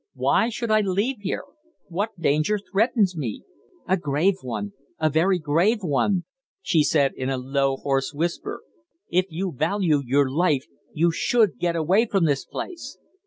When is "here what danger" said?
1.19-2.57